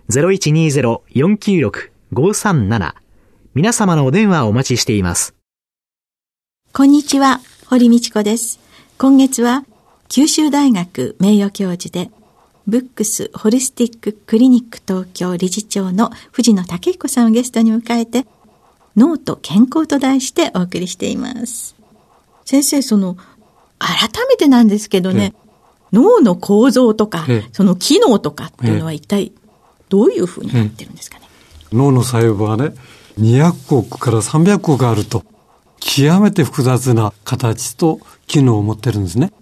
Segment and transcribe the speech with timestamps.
[0.10, 2.94] 0120-496-537
[3.56, 5.36] 皆様のお電話をお待ちしています。
[6.72, 8.60] こんにちは、堀道子です。
[8.98, 9.66] 今月は
[10.10, 12.10] 九州大学名誉教授で
[12.66, 18.26] ブックスホリスティッククリニック東京理事長の藤野武彦さんをゲストに迎えて、
[18.96, 21.76] 脳と健康と題してお送りしています。
[22.46, 23.18] 先生、その、
[23.80, 25.34] 改めてなんですけどね、
[25.92, 29.32] 脳の構造とか、その機能とかっていうのは一体
[29.90, 31.28] どういうふうになってるんですかね？
[31.72, 32.74] 脳の細胞はね、
[33.20, 35.24] 200億から300億あると、
[35.80, 39.34] 極めて複雑な形と機能を持ってるんですね。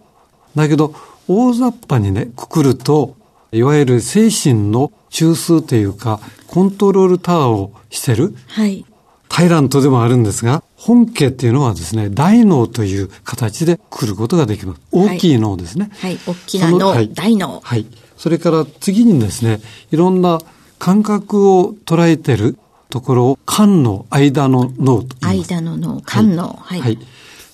[0.55, 0.95] だけど、
[1.27, 3.15] 大雑把にね、くくると、
[3.51, 8.35] いわゆる精神の中枢というか、コントロールタワーをしてる。
[8.47, 8.85] はい。
[9.31, 14.81] タイラントでもあるんですが、本家っていうのはですね、大脳という形で来ることができます。
[14.91, 15.89] 大きい脳ですね。
[15.99, 17.61] はい、はい、大きな脳、はい、大脳。
[17.63, 17.85] はい。
[18.17, 20.41] それから次にですね、いろんな
[20.79, 22.57] 感覚を捉えてる
[22.89, 25.15] ところを、間の間の脳と。
[25.21, 26.59] 間の脳、間脳。
[26.61, 26.81] はい。
[26.81, 26.99] はい。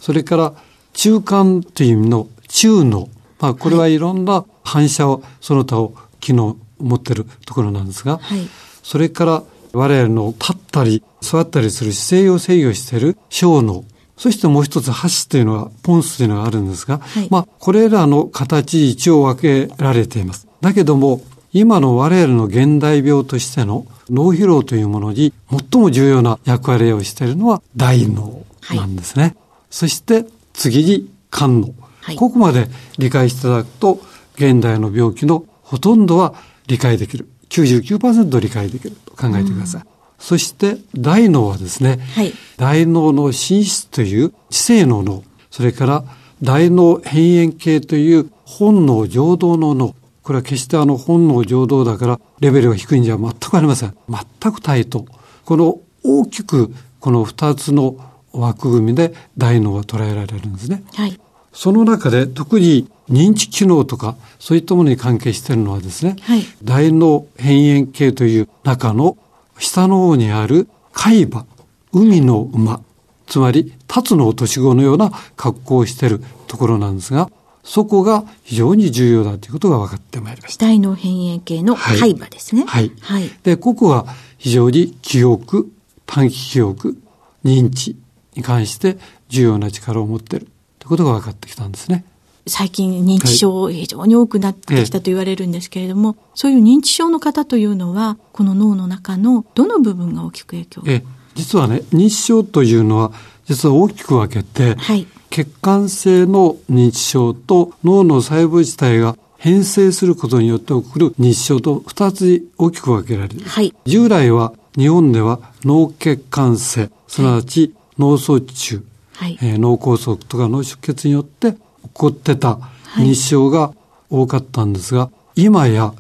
[0.02, 0.54] それから
[0.94, 3.08] 中間という意味の中脳。
[3.40, 8.50] まあ、これはいろんな反射を、その他を機能を持ってるところなんですが、はい、
[8.82, 9.44] それから
[9.78, 13.86] 我々の立ったり座ったりする姿勢を制御している小脳、
[14.18, 20.48] そしてもう一つ箸というのは、ポンスというのがあるんですが、はい、まあ、これらの形一応分けられています。
[20.60, 21.22] だけども、
[21.54, 29.24] 今の我々の現代病としての脳疲労というものに最も重要な役割をしているのは大脳なんですね。
[29.24, 29.36] はい、
[29.70, 31.74] そして次に肝脳。
[32.02, 32.68] はい、ここまで
[32.98, 34.00] 理解していただくと、
[34.36, 36.34] 現代の病気のほとんどは
[36.68, 37.28] 理解できる。
[37.50, 39.84] 99%理解できると考えてください。
[40.20, 46.04] そして大脳はですね、はい、大脳の心室という知性の脳、それから
[46.42, 49.96] 大脳変縁系という本能情動の脳。
[50.24, 53.96] これは決してあの本能情動だからレベルが低いんじゃ全くありません。
[54.10, 55.06] 全く対等。
[55.46, 57.96] この大きくこの二つの
[58.34, 60.84] 枠組みで大脳は捉えられるんですね。
[60.94, 61.20] はい。
[61.54, 69.18] その中で特に認知機能とかそういったものに関係しているのはですね、はい、大脳変縁系という中の
[69.60, 71.46] 下の方にある海馬、
[71.92, 72.82] 海の馬、
[73.28, 77.30] つまり、辰の落とし子のような格好をしているところなんですが、
[77.64, 80.66] そこが非常に重要だということが分かってまいりました。
[80.66, 82.64] 大脳変縁系の海馬ですね。
[82.66, 82.92] はい。
[83.02, 83.30] はい。
[83.44, 84.06] で、ここは
[84.38, 85.70] 非常に記憶、
[86.06, 86.98] 短期記憶、
[87.44, 87.98] 認知
[88.36, 88.98] に関して
[89.28, 90.46] 重要な力を持っている。
[90.46, 90.50] い
[90.86, 92.06] うことが分かってきたんですね。
[92.48, 101.04] 最近認知症非常に多くなってきたと言われるんですけれども、はい、そういう認知症の方というのは、この脳の中のどの部分が大きく影響え
[101.36, 103.12] 実はね、認知症というのは、
[103.46, 113.42] 実は大きく分けて、はい、血管性の認知症と脳の細胞自体が変性することによって起こる認知症と二つ大きく分けられる。
[113.46, 118.84] はい、従来は日本では脳血管性、すなわち脳卒中、
[119.14, 121.56] はい、えー、脳梗塞とか脳出血によって
[121.88, 122.60] 起こってた
[122.96, 123.74] 認知症が
[124.10, 125.94] 多かったんですが、はい、今や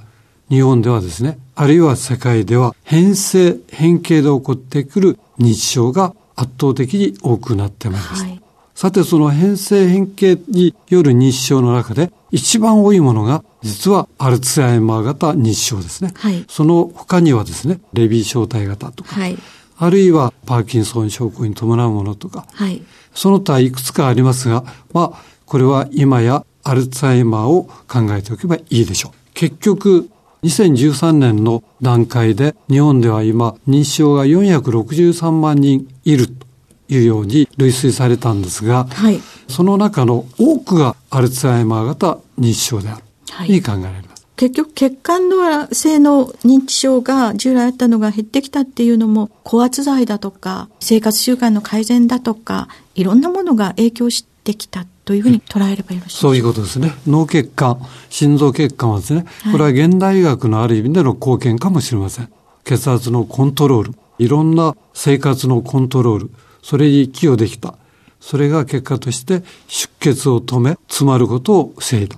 [0.49, 8.23] 日本ではですね、あるいは世界では変性、変形で起こってくる認知症が圧倒的に多くなってまいります。
[8.23, 8.41] はい、
[8.75, 16.13] さて、その変性変形による認知症の中で一番多いものが実はアルツハイマー型認知症ですね。
[16.15, 19.37] はい、その他にはですね、レビー小体型とか、はい、
[19.77, 22.81] あるいはパーキンソン症候に伴うものとか、はい、
[23.13, 24.63] その他いくつかありますが、
[24.93, 29.11] まあ、これは今やアルツハイマーを考えておけばいいでしょう。
[29.33, 30.09] 結局、
[30.43, 36.45] 2013年の段階で日本では今認知症が463万人いると
[36.89, 43.03] いうように類推されたんですが、はい、その中の多くがアルツハイマー型認知症である。
[43.31, 44.27] はい、に考えられます。
[44.35, 56.93] 結局血管の性の認知症が従来あったのが減ってきたっていうのも高圧剤だとか生活習慣の改善だとかいろんなものが影響してきたというふうに捉えればよろしいそういうことですね。
[57.07, 62.29] 脳血管、心臓血管はですね、これは現代医学のある意味での貢献かもしれません。
[62.65, 66.31] 血圧のコントロール、いろんな生活のコントロール、
[66.61, 67.75] それに寄与できた。
[68.19, 72.17] それが結果として出血を止め、詰まることを防いだ。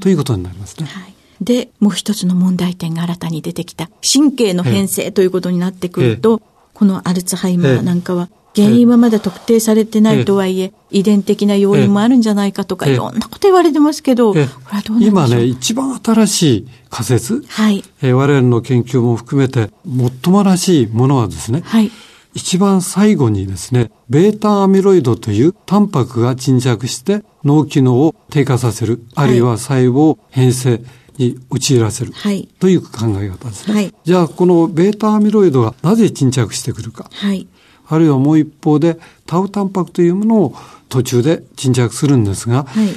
[0.00, 0.86] ということになりますね。
[0.86, 6.42] はいで、もう一つの問題点が新たに出てきた神経の変性ということになってくると、
[6.74, 8.28] このアルツハイマーなんかは
[8.62, 21.90] 原因はまだ特定されてないとはいえ、遺伝的な要因もあるんじゃないかとか、いろんなこと言われてますけど、これはどう今ね、一番新しい仮説、はい、えー、我々の研究も含めて、最もらしいものはですね、はい、
[22.34, 30.80] 一番最後にですね、ベータアミロイドというタンパクが沈着して脳機能を低下させる、あるいは細胞変性
[31.16, 33.74] に陥らせる、はい、という考え方ですね。
[33.74, 37.08] はい、じゃあ、このベータアミロイドがなぜ沈着してくるか。
[37.12, 37.46] はい
[37.88, 40.54] あるいはもう一方でタウタンパクというものを
[40.88, 42.88] 途中で沈着するんですが、はい、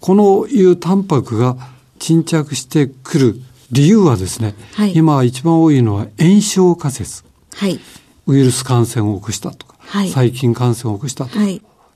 [0.00, 1.56] このいうタンパクが
[1.98, 3.40] 沈着してくる
[3.70, 7.24] 理由はですね、はい、今一番多いのは炎症仮説。
[7.54, 7.80] はい、
[8.26, 11.40] ウイルス感染を起こしたとか、はい、細菌感染を起こしたとか、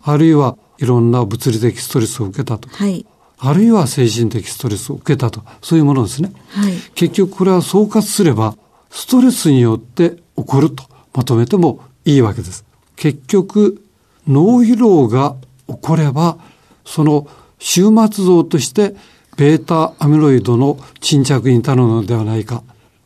[0.02, 2.74] あるいはいろんな物理的ストレスを受けたとか、
[3.38, 6.32] あるいは精神的ストレスを受けたとそういうものですね。
[6.94, 8.56] 結局これは総括すれば、
[8.90, 10.84] ストレスによって起こると
[11.14, 12.64] まとめてもいいわけです。
[12.96, 13.84] 結局、
[14.26, 15.36] 脳疲労が
[15.68, 16.38] 起これば、
[16.84, 17.26] その
[17.58, 18.94] 終末像として、
[19.36, 22.62] ベータアミロイドの沈着に至るのではないか、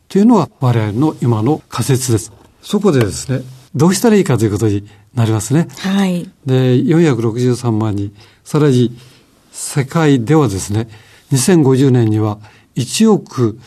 [0.08, 2.32] というのは我々の今の仮説です。
[2.62, 3.42] そこでですね、
[3.74, 5.68] どうしたらいいかということになりますね。
[5.78, 6.28] はい。
[6.44, 8.14] で、463万人、
[8.44, 8.96] さらに
[9.52, 10.88] 世界ではですね、
[11.32, 12.38] 2050年には
[12.76, 13.58] 1億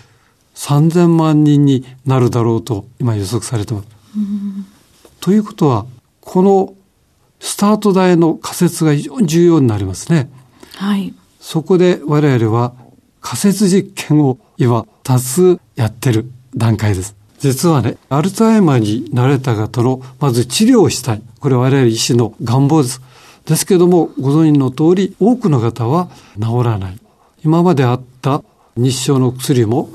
[0.56, 3.88] 3000万人になるだろうと今予測されてます。
[5.22, 5.86] ということは、
[6.22, 6.74] この
[7.40, 10.30] スタート台の仮説が非常に重要になりますね。
[10.76, 11.14] はい。
[11.40, 12.74] そこで我々は
[13.22, 17.16] 仮説実験を今多数やってる段階です。
[17.40, 21.22] 実はね、アルツハイマーになれた方のまず治療をしたい。
[21.40, 23.02] これは我々医師の願望です。
[23.46, 27.00] ですけども、ご存知の通り、多くの方は治らない。
[27.44, 28.44] 今まであった
[28.76, 29.90] 日照の薬も、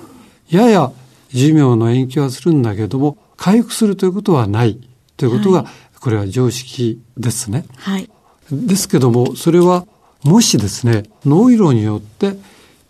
[0.49, 0.91] やや
[1.29, 4.81] 寿命の延期はするんだけども、回復するということはない。
[5.17, 7.65] ということが、はい、これは常識ですね。
[7.77, 8.11] はい。
[8.51, 9.87] ですけども、それは、
[10.23, 12.37] もしですね、脳疲労によって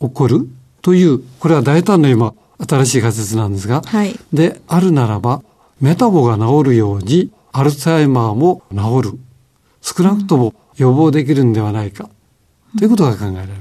[0.01, 0.49] 起こる
[0.83, 5.43] という、これは大胆な今、新しい仮説なんですが、はい、であるならば、
[5.81, 9.19] メタボが治るように、アルツハイマーも治る。
[9.81, 12.09] 少なくとも予防できるんではないか。
[12.75, 13.55] うん、ということが考えられる。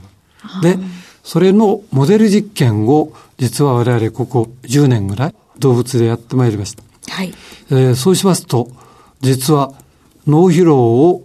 [0.62, 0.80] で、
[1.24, 6.84] それのモデル実験を、実は我々ここ10年ぐらい動物でやってまいりました。
[7.10, 7.34] はい。
[7.70, 8.70] えー、そうしますと、
[9.22, 9.74] 実は
[10.28, 11.24] 脳疲労を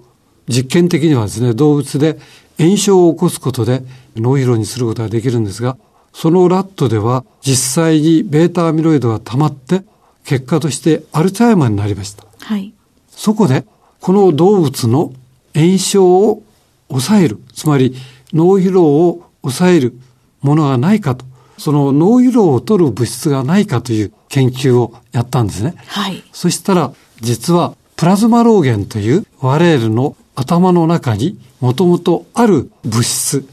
[0.48, 2.18] 実験的にはですね、動物で
[2.58, 3.82] 炎症を起こすことで
[4.16, 5.76] 脳疲労にすることができるんですが、
[6.12, 9.84] そのラットでは実際にベータアミロイドが溜まって、
[10.24, 12.24] 結果としてアルツハイマーになりました。
[12.40, 12.74] はい。
[13.08, 13.64] そこで、
[14.00, 15.12] この動物の
[15.54, 16.42] 炎症を
[16.88, 17.94] 抑える、つまり
[18.32, 19.98] 脳疲労を抑える
[20.40, 21.24] ものがないかと、
[21.58, 25.74] その脳疲労を取る物質がないかという研究をやったんですね。
[25.86, 26.22] はい。
[26.32, 33.46] そしたら、実はプラズマローゲンという我々の頭の中にもともとある物質。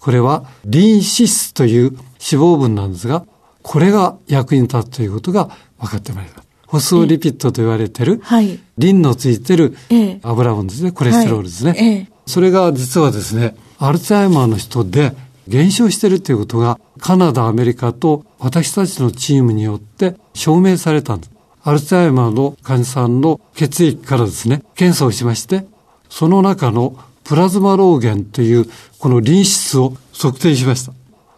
[0.00, 3.24] これはリン脂質という脂肪分なんですが、
[3.62, 6.48] これが役に立つということが分かってまいります。
[6.66, 9.76] ホスオリピッドと言われてる、はい、リンのついてる
[10.22, 11.70] 油分ですね、コレステロールですね。
[11.72, 15.14] はい、それが実はですね、アルツハイマーの人で
[15.48, 21.30] 減少しているということがカナダ、アメリカと私たちのチームによって証明されたんです。
[21.64, 25.66] アルツハイマーの患者さんの血液からですね、検査をしまして、
[26.08, 28.66] その中のプラズマローゲンという
[28.98, 30.92] このリン質を測定しました。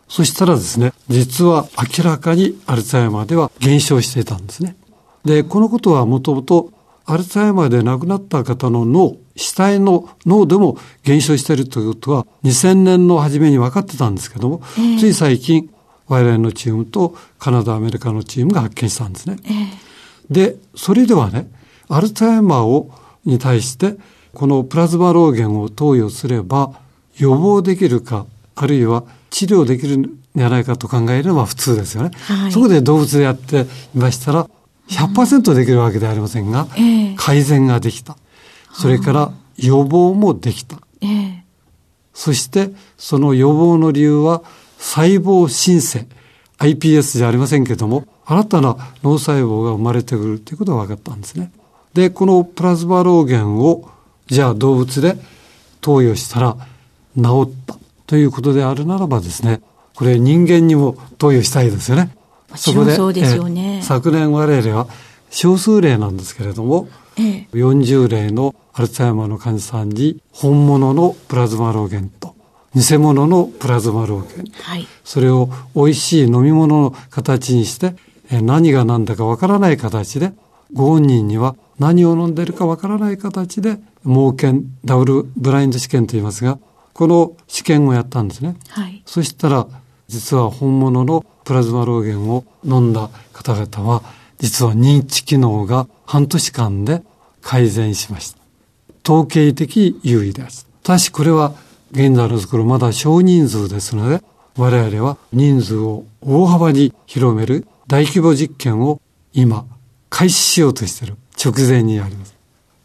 [0.08, 1.66] そしたらですね、実は
[1.98, 4.76] 明らかにアルツハイマーでは減少していたんですね。
[5.24, 6.70] で、このことはもともと
[7.06, 15.70] アルツハイマーで亡くなった方の脳、死体の脳でも減少しているということは2000年の初めに分かってたんですけども、えー、つい最近
[16.06, 19.36] 我々のチームとカナダ、アメリカのチームが発見したんですね。
[19.44, 21.50] えー、で、それではね、
[21.88, 22.90] アルツハイマーを
[23.24, 23.96] に対して
[24.32, 26.72] このプラズマローゲンを投与すれば
[27.16, 32.10] 予防できるか、あるいは治療できるんじゃないかと考えれば普通ですよね。
[32.26, 34.48] はい、そこで動物でやっていましたら
[34.88, 36.66] 100%できるわけではありませんが、
[37.16, 38.16] 改善ができた。
[38.72, 40.78] それから予防もできた。
[41.00, 41.44] ええ、
[42.12, 44.42] そしてその予防の理由は
[44.78, 46.06] 細胞新生
[46.58, 51.52] iPS じゃありませんけども新たな脳細胞が生まれてくるということが分かったんですね。
[51.92, 53.88] でこのプラズマ老原を
[54.26, 55.16] じゃあ動物で
[55.80, 56.56] 投与したら
[57.16, 57.76] 治った
[58.06, 59.60] ということであるならばですね
[59.94, 62.16] これ人間にも投与したいですよね。
[62.56, 64.86] そこでそうですよね、昨年我々は
[65.30, 72.34] 少数例なんですけれども、ええ、40例のアルツハイマーの患者さんに本物のプラズマ老原と
[72.74, 77.94] 偽物のプラズマ老原、はい、それを美味しい飲み物の形にして
[78.30, 80.32] 何が何だかわからない形で
[80.72, 86.58] ご本人には何を飲んでるかわからない形で盲検ダブルブラインド試験と言いますが
[86.92, 89.66] この試験をやったんですね、はい、そしたら
[90.08, 94.02] 実は本物のプラズマ老原を飲んだ方々は
[94.38, 97.02] 実は認知機能が半年間で
[97.40, 98.38] 改善しました。
[99.04, 100.66] 統計的優位です。
[100.82, 101.54] ただしこれは
[101.92, 104.22] 現在のところまだ少人数ですので、
[104.56, 109.00] 我々は人数を大幅に広める大規模実験を
[109.32, 109.66] 今
[110.10, 112.34] 開始しようとしている直前にあります。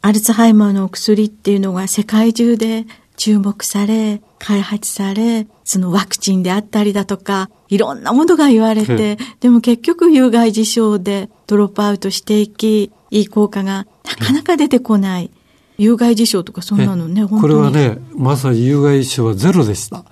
[0.01, 2.85] アルツハイマーの薬っていうのが世界中で
[3.17, 13.85] 注目され、開発され、そのワクチンであったりだとか、いろんなものが言われて、でも結局有害事象でドロップアウトしていき、いい効果が
[14.19, 15.29] なかなか出てこない。
[15.77, 20.03] 有害事象とかそんなのね、これはね、まさに有害事象はゼロでした。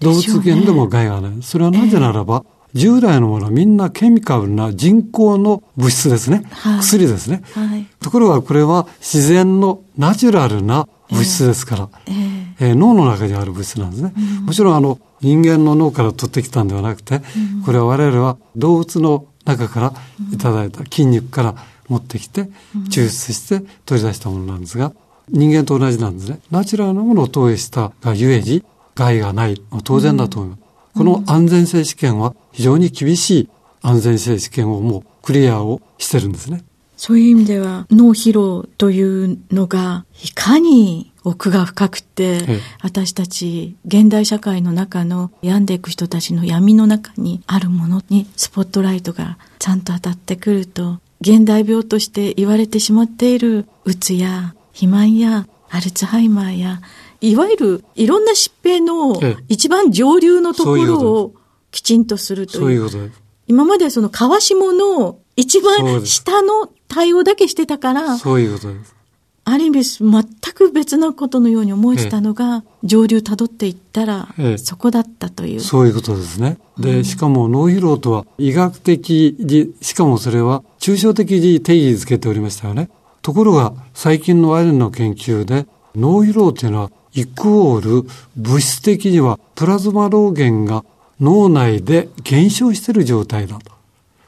[0.00, 1.32] 動物源でも害がない。
[1.42, 2.44] それはなぜならば、
[2.74, 6.44] えー、従来のものはみんなケミカルな人工の物質ですね。
[6.50, 7.86] はい、薬ですね、はい。
[8.00, 14.12] ところがこれは自然のナチュラルな物質ですから、えーえー、脳の中にある物質なんですね。
[14.16, 19.92] うん、もちろんあの人間の脳から取ってきたんではなくて、うん、これは我々は動物の中から
[20.32, 21.54] いただいた筋肉から
[21.88, 22.50] 持ってきて
[22.90, 24.92] 抽出して取り出したものなんですが、
[25.30, 26.40] 人間と同じなんですね。
[26.50, 29.62] ナチュラルなものを投与したがゆえに害がない。
[29.84, 30.62] 当然だと思います。
[30.94, 33.48] この安全性試験は非常に厳しい
[33.82, 36.64] 安全性試験をもうクリアをしてるんですね。
[36.98, 56.80] そういう意味では脳疲労というのがいかに奥が深くて、私たち現代社会の中の病んでいく人たちの闇の中にあるものにスポットライトがちゃんと当たってくると、現代病として言われてしまっているうつや肥満やアルツハイマーや、
[57.20, 61.34] いわゆるいろんな疾病の一番上流のところを
[61.70, 62.60] きちんとするという。
[62.60, 63.22] そういうことです。
[63.46, 68.98] 今まではその川下の一番下の対応だけしてたから、そういうことです。
[69.44, 75.60] ある意味全く別なことのように思えてたのが、ええ、上流たどっていったら、え、そこだったという。
[75.60, 76.58] そういうことですね。
[76.78, 82.90] で、しかも脳疲労とは医学的に、しかもそれは抽象的に定義づけておりましたよね。
[83.22, 85.66] ところが、最近のワインの研究で、
[85.96, 90.84] 脳疲労というのは、イクオール、物質的にはプラズマ老原が
[91.20, 93.72] 脳内で減少している状態だと。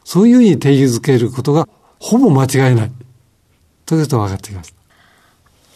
[0.02, 1.68] そういうふうに定義づけることが
[2.00, 2.92] ほぼ間違いない。
[3.86, 4.74] ということが分かってきました。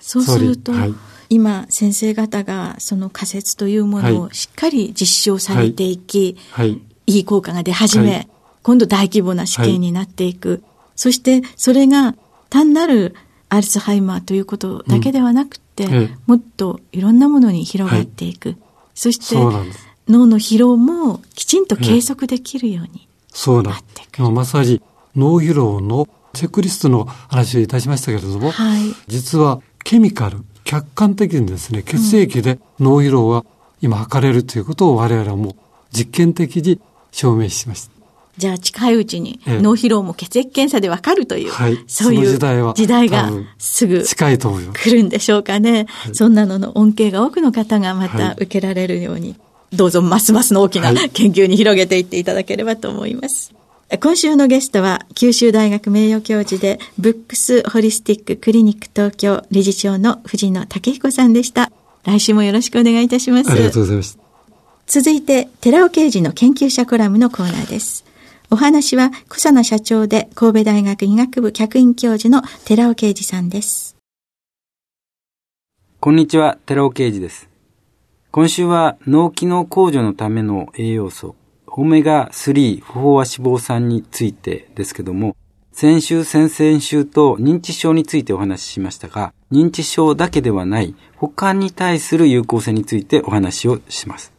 [0.01, 0.95] そうすると、はい、
[1.29, 7.19] 今先生方がその仮説というものをしっかり実証されていき、はい、い。
[7.21, 8.29] い効果が出始め、はい、
[8.63, 10.63] 今度大規模な試験になっていく。
[10.97, 12.15] そしてそれが
[12.51, 13.15] 単なる
[13.49, 18.57] アルツハイマーということだけではなくて、うん、もっといろんなものに広がっていく。
[18.95, 19.37] そして
[20.09, 23.09] 脳の疲労もきちんと計測できるように
[23.63, 24.23] なってく。
[24.23, 24.31] る。
[24.31, 24.81] まさに
[25.17, 33.45] 脳疲労のチェックリストの話をいたしましたけれども、はい、実はケミカル、客観的にですね、血液で脳疲労は
[33.81, 35.55] 今測れるということを我々はもう
[35.93, 36.81] 実験的に
[37.13, 37.95] 証明しました。
[38.37, 44.83] じゃあ近いうちに脳疲労も血液検査でわかるという、はい、そういう時代は時代がすぐ近いと思います。
[44.83, 45.87] 来るんでしょうかね。
[45.89, 49.37] はい、そんなのの恩恵が多くの方がまた受けられるように、
[49.73, 53.55] どうぞますますの大きな研究に広げていっていただければと思います。
[53.99, 61.71] 今週のゲストは、九州大学名誉教授で、ブックスホリスティッククリニック東京理事長の藤野武彦さんでした。
[62.05, 63.51] 来週もよろしくお願いいたします。
[63.51, 64.19] ありがとうございます。
[64.87, 68.05] 続いて、寺尾刑事の研究者コラムのコーナーです。
[68.51, 73.97] お話は、小佐野社長で神戸大学医学部客員教授の寺尾啓二さんです。
[76.01, 77.49] こんにちは、寺尾啓二です。
[78.31, 81.37] 今週は脳機能向上のための栄養素、
[81.77, 85.37] オメガ3不飽和脂肪酸についてですけども、
[85.73, 94.33] 先週、先々週と認知症についてお話ししましたが、認知症だけではない他に対する有効性についてお話をします。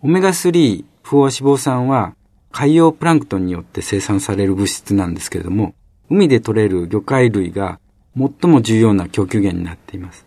[0.00, 2.14] オメガ3不飽和脂肪酸は
[2.52, 5.74] 海洋プランクトンによって生産される物質なんですけれども、
[6.08, 7.80] 海で取れる魚介類が
[8.16, 10.24] 最も重要な供給源になっています。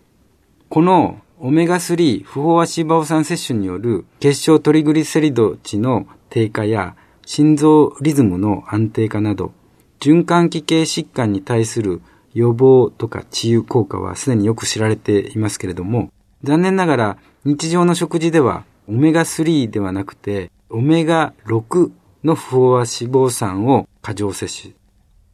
[0.68, 9.52] このオメガ3不飽和脂肪酸摂取による結晶トリグリセリド値の低下や心臓リズムの安定化など、
[10.00, 12.02] 循環器系疾患に対する
[12.34, 16.10] 予防とか治癒効果はすでによく知られていますけれども、
[16.42, 21.92] 残念ながら日常の食事ではオメガ3ではなくて、オメガ6
[22.24, 24.74] の不飽和脂肪酸を過剰摂取。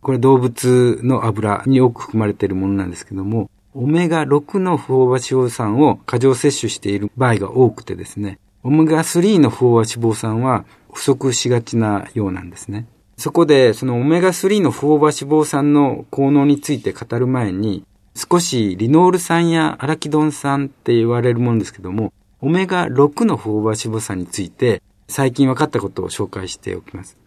[0.03, 12.87] これ動物の油に多く含まれているものなんですけども、オメガ6の不飽和脂肪酸を過剰摂取している場合が多くてですね、オメガ3の不飽和脂肪酸は不足しがちなようなんですね。
[13.17, 27.19] そこで、そのオメガ3の不飽和脂肪酸の効能について語る前に、少しリノール酸やアラキドン酸って言われるものですけども、オメガ6の不飽和脂肪酸について最近分かったことを紹介しておきます。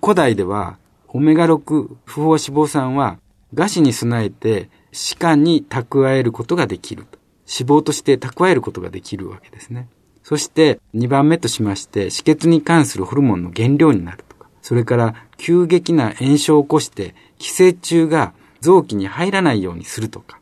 [0.00, 3.18] 古代ではオメガ6不飽和脂肪酸は
[3.54, 7.06] 餓死に備えて歯間に蓄えることができる
[7.48, 9.88] 脂肪として蓄えることができるわけですね。
[10.22, 20.38] そして2番目としまして止血に関するホルモンの原料になるとか、それから急激な炎症を起こして寄生虫が臓器に入らないようにするとか、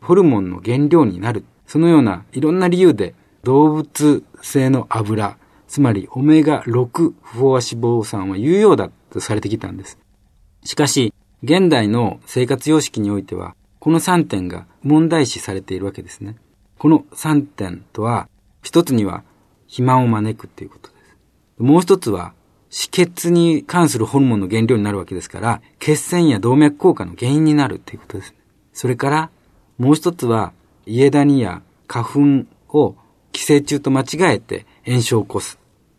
[0.00, 1.44] ホルモンの原料になる。
[1.66, 9.98] そのようないろんな理由で動物性の油、つまりオメガ6不飽和脂肪酸は有用だとされてきたんです。
[10.62, 11.12] しかし、
[11.42, 16.36] 現代の生活様式においては、この3点が問題視されているわけですね。
[16.78, 18.28] この3点とは、
[18.64, 19.22] 一つには
[19.66, 21.16] 肥満を招くっていうことです。
[21.58, 22.32] もう一つは、
[22.70, 28.34] 止血に関するホルモンの原料になるわけですから、血栓や動脈硬化の原因になるっていうことです。
[28.72, 29.30] それから、
[29.78, 30.52] もう一つは、
[30.86, 32.96] 家ダニや花粉を
[33.32, 35.58] 寄生虫と間違えて炎症を起こす。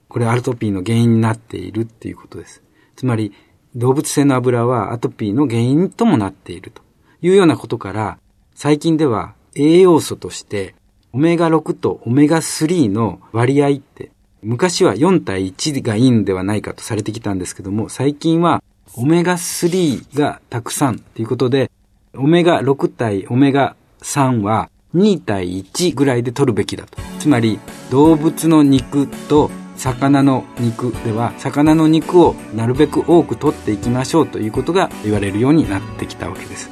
[0.10, 2.62] これアルトピーの原因になっているっていうことです。
[2.95, 3.31] つまり、
[3.75, 6.81] 動物性の油はアトピーの原因ともなっていると
[7.22, 8.17] いうようなことから、
[8.53, 10.75] 最近では栄養素として、
[11.15, 14.12] オメガ6とオメガ3の割合って、
[14.43, 18.62] 昔は4対1がいいんではないかとされてきたんですけども、最近は
[18.97, 21.71] オメガ3がたくさんということで、
[22.17, 26.97] オメガ6対オメガ3は2対1ぐらいで取るべきだと。
[27.19, 36.69] つまり動物の肉と魚の肉では魚の肉をなるべく多く取っていきましょうということが言われるようになってきたわけです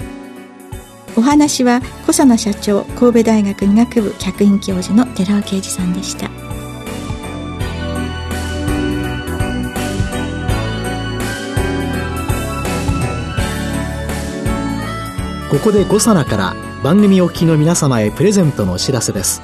[1.15, 6.29] お話は小佐野社長神戸大学医学部客員教授の寺尾啓二さんでした。
[15.51, 19.43] ここで五サから番組お聞きの皆様へプレゼントのお知らせです。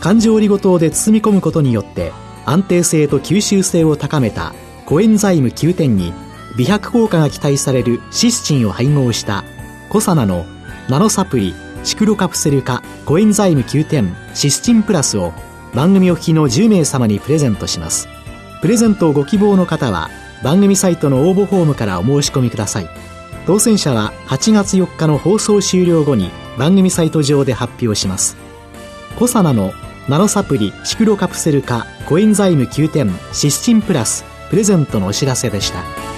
[0.00, 2.12] 環状オリゴ糖で包み込むことによって
[2.44, 6.12] 安定性と吸収性を高めたコエンザイム9点に
[6.58, 9.42] 美白効果が期待されるシスチンを配合した
[9.88, 10.44] コサナの
[10.88, 15.34] ナノサプリシクロカプセル化コエンザイム9点シスチンプラスを
[15.74, 18.08] 番組お聞きの10名様にプレゼントします。
[18.62, 20.08] プレゼントをご希望の方は
[20.42, 22.88] 番組サイトの応募フォームからお申し込みください。
[23.46, 28.38] 当選者は8月4日の放送終了後に番組サイト上で発表します。
[29.18, 29.74] コサナの
[30.08, 36.17] ナノサプリシクロカプセル化コエンザイム9点シスチンプラスプレゼントのお知らせでした。